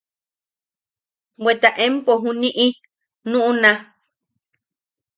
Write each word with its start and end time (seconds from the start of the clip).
–Bwe 1.41 1.53
empo 1.85 2.11
juniʼi 2.23 2.67
nuʼuna. 3.29 3.71